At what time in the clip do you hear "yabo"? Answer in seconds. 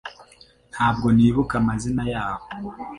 2.13-2.45